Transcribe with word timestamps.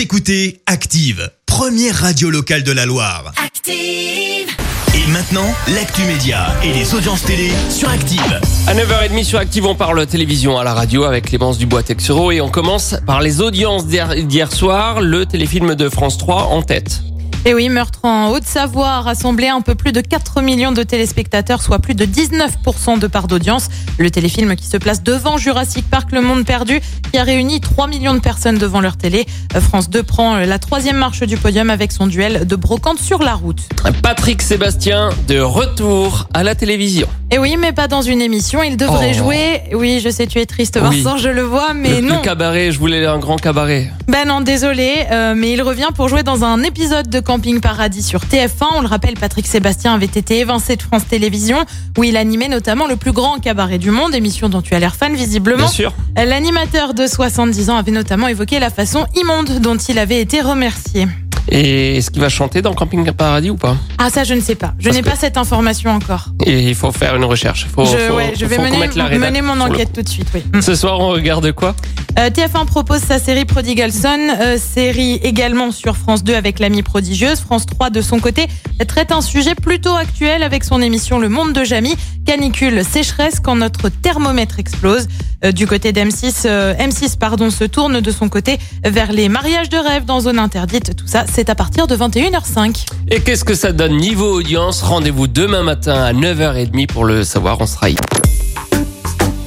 Vous 0.00 0.04
écoutez 0.04 0.62
Active, 0.64 1.30
première 1.44 1.94
radio 1.94 2.30
locale 2.30 2.62
de 2.62 2.72
la 2.72 2.86
Loire. 2.86 3.34
Active. 3.36 4.48
Et 4.94 5.06
maintenant, 5.12 5.54
l'actu 5.74 6.00
média 6.04 6.46
et 6.64 6.72
les 6.72 6.94
audiences 6.94 7.22
télé 7.22 7.50
sur 7.68 7.90
Active. 7.90 8.40
À 8.66 8.72
9h30 8.72 9.24
sur 9.24 9.38
Active, 9.38 9.66
on 9.66 9.74
parle 9.74 10.06
télévision 10.06 10.58
à 10.58 10.64
la 10.64 10.72
radio 10.72 11.04
avec 11.04 11.26
Clémence 11.26 11.58
Dubois-Texero 11.58 12.32
et 12.32 12.40
on 12.40 12.48
commence 12.48 12.96
par 13.04 13.20
les 13.20 13.42
audiences 13.42 13.86
d'hier 13.88 14.14
d'hier 14.24 14.50
soir, 14.50 15.02
le 15.02 15.26
téléfilm 15.26 15.74
de 15.74 15.90
France 15.90 16.16
3 16.16 16.44
en 16.44 16.62
tête. 16.62 17.02
Et 17.46 17.54
oui, 17.54 17.70
Meurtre 17.70 18.04
en 18.04 18.28
Haute-Savoie 18.32 18.88
a 18.88 19.00
rassemblé 19.00 19.48
un 19.48 19.62
peu 19.62 19.74
plus 19.74 19.92
de 19.92 20.02
4 20.02 20.42
millions 20.42 20.72
de 20.72 20.82
téléspectateurs, 20.82 21.62
soit 21.62 21.78
plus 21.78 21.94
de 21.94 22.04
19% 22.04 22.98
de 22.98 23.06
part 23.06 23.28
d'audience. 23.28 23.68
Le 23.98 24.10
téléfilm 24.10 24.54
qui 24.56 24.66
se 24.66 24.76
place 24.76 25.02
devant 25.02 25.38
Jurassic 25.38 25.88
Park, 25.88 26.12
Le 26.12 26.20
Monde 26.20 26.44
Perdu, 26.44 26.82
qui 27.10 27.18
a 27.18 27.24
réuni 27.24 27.60
3 27.60 27.86
millions 27.86 28.12
de 28.12 28.20
personnes 28.20 28.58
devant 28.58 28.82
leur 28.82 28.98
télé. 28.98 29.24
France 29.58 29.88
2 29.88 30.02
prend 30.02 30.36
la 30.36 30.58
troisième 30.58 30.96
marche 30.96 31.22
du 31.22 31.38
podium 31.38 31.70
avec 31.70 31.92
son 31.92 32.06
duel 32.06 32.46
de 32.46 32.56
brocante 32.56 32.98
sur 32.98 33.22
la 33.22 33.34
route. 33.34 33.62
Patrick 34.02 34.42
Sébastien 34.42 35.08
de 35.26 35.38
retour 35.40 36.28
à 36.34 36.42
la 36.42 36.54
télévision. 36.54 37.08
Et 37.32 37.38
oui, 37.38 37.56
mais 37.56 37.72
pas 37.72 37.86
dans 37.86 38.02
une 38.02 38.20
émission. 38.20 38.60
Il 38.62 38.76
devrait 38.76 39.12
Oh. 39.14 39.18
jouer. 39.18 39.60
Oui, 39.72 40.00
je 40.02 40.10
sais, 40.10 40.26
tu 40.26 40.40
es 40.40 40.46
triste, 40.46 40.78
Oui. 40.82 41.02
Vincent, 41.02 41.16
je 41.16 41.28
le 41.28 41.42
vois, 41.42 41.74
mais 41.74 42.00
le, 42.00 42.08
non. 42.08 42.16
le 42.16 42.22
cabaret, 42.22 42.72
je 42.72 42.78
voulais 42.80 43.06
un 43.06 43.18
grand 43.18 43.36
cabaret. 43.36 43.88
Ben 44.08 44.26
non, 44.26 44.40
désolé, 44.40 45.04
euh, 45.12 45.34
mais 45.36 45.52
il 45.52 45.62
revient 45.62 45.86
pour 45.94 46.08
jouer 46.08 46.24
dans 46.24 46.42
un 46.42 46.62
épisode 46.64 47.08
de 47.08 47.20
Camping 47.20 47.60
Paradis 47.60 48.02
sur 48.02 48.22
TF1. 48.24 48.66
On 48.74 48.80
le 48.80 48.88
rappelle, 48.88 49.14
Patrick 49.14 49.46
Sébastien 49.46 49.94
avait 49.94 50.06
été 50.06 50.38
évincé 50.40 50.74
de 50.74 50.82
France 50.82 51.06
Télévisions, 51.08 51.64
où 51.96 52.02
il 52.02 52.16
animait 52.16 52.48
notamment 52.48 52.88
le 52.88 52.96
plus 52.96 53.12
grand 53.12 53.38
cabaret 53.38 53.78
du 53.78 53.92
monde, 53.92 54.12
émission 54.14 54.48
dont 54.48 54.60
tu 54.62 54.74
as 54.74 54.80
l'air 54.80 54.96
fan 54.96 55.14
visiblement. 55.14 55.58
Bien 55.58 55.68
sûr. 55.68 55.94
L'animateur 56.16 56.94
de 56.94 57.06
70 57.06 57.70
ans 57.70 57.76
avait 57.76 57.92
notamment 57.92 58.26
évoqué 58.26 58.58
la 58.58 58.70
façon 58.70 59.06
immonde 59.14 59.60
dont 59.60 59.76
il 59.76 60.00
avait 60.00 60.20
été 60.20 60.40
remercié. 60.40 61.06
Et 61.50 61.96
est-ce 61.96 62.10
qu'il 62.10 62.20
va 62.20 62.28
chanter 62.28 62.62
dans 62.62 62.74
Camping 62.74 63.10
Paradis 63.12 63.50
ou 63.50 63.56
pas? 63.56 63.76
Ah 63.98 64.08
ça, 64.10 64.24
je 64.24 64.34
ne 64.34 64.40
sais 64.40 64.54
pas. 64.54 64.74
Je 64.78 64.88
n'ai 64.90 65.02
que- 65.02 65.08
pas 65.10 65.16
cette 65.16 65.36
information 65.36 65.90
encore. 65.90 66.26
Et 66.46 66.60
il 66.68 66.74
faut 66.74 66.92
faire 66.92 67.16
une 67.16 67.24
recherche. 67.24 67.66
Faut, 67.74 67.84
je, 67.84 67.96
faut- 67.96 68.14
ouais, 68.14 68.32
je 68.38 68.46
vais 68.46 68.56
faut 68.56 68.62
mener, 68.62 69.42
mon 69.42 69.60
enquête 69.60 69.92
tout 69.92 70.02
de 70.02 70.08
suite. 70.08 70.28
Oui. 70.34 70.42
coup. 70.42 70.60
Ce 70.62 70.74
soir, 70.74 71.00
on 71.00 71.08
regarde 71.08 71.50
quoi? 71.52 71.74
Euh, 72.18 72.28
TF1 72.30 72.66
propose 72.66 73.00
sa 73.00 73.18
série 73.18 73.44
Prodigal 73.44 73.92
Son, 73.92 74.18
euh, 74.40 74.58
série 74.58 75.14
également 75.22 75.70
sur 75.72 75.96
France 75.96 76.22
2 76.24 76.34
avec 76.34 76.58
l'ami 76.58 76.82
prodigieuse. 76.82 77.40
France 77.40 77.66
3 77.66 77.90
de 77.90 78.00
son 78.00 78.18
côté 78.20 78.46
traite 78.86 79.12
un 79.12 79.20
sujet 79.20 79.54
plutôt 79.54 79.94
actuel 79.94 80.42
avec 80.42 80.64
son 80.64 80.80
émission 80.82 81.18
Le 81.18 81.28
Monde 81.28 81.52
de 81.52 81.64
Jamie, 81.64 81.96
canicule, 82.30 82.84
sécheresse 82.84 83.40
quand 83.40 83.56
notre 83.56 83.88
thermomètre 83.88 84.60
explose. 84.60 85.08
Euh, 85.44 85.50
du 85.50 85.66
côté 85.66 85.90
d'M6, 85.90 86.42
euh, 86.44 86.74
M6 86.74 87.18
pardon 87.18 87.50
se 87.50 87.64
tourne 87.64 88.00
de 88.00 88.10
son 88.12 88.28
côté 88.28 88.60
vers 88.84 89.10
les 89.10 89.28
mariages 89.28 89.68
de 89.68 89.76
rêve 89.76 90.04
dans 90.04 90.20
zone 90.20 90.38
interdite. 90.38 90.94
Tout 90.94 91.08
ça, 91.08 91.24
c'est 91.28 91.50
à 91.50 91.56
partir 91.56 91.88
de 91.88 91.96
21h05. 91.96 92.86
Et 93.08 93.20
qu'est-ce 93.20 93.44
que 93.44 93.56
ça 93.56 93.72
donne 93.72 93.96
niveau 93.96 94.32
audience? 94.32 94.80
Rendez-vous 94.82 95.26
demain 95.26 95.64
matin 95.64 96.04
à 96.04 96.12
9h30 96.12 96.86
pour 96.86 97.04
le 97.04 97.24
savoir. 97.24 97.60
On 97.60 97.66
sera 97.66 97.90
y. 97.90 97.96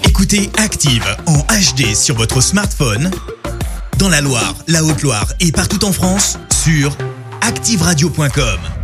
Écoutez 0.05 0.49
Active 0.57 1.05
en 1.25 1.37
HD 1.37 1.95
sur 1.95 2.17
votre 2.17 2.41
smartphone, 2.41 3.11
dans 3.97 4.09
la 4.09 4.19
Loire, 4.19 4.55
la 4.67 4.83
Haute-Loire 4.83 5.27
et 5.39 5.53
partout 5.53 5.85
en 5.85 5.93
France, 5.93 6.37
sur 6.51 6.97
activeradio.com. 7.39 8.82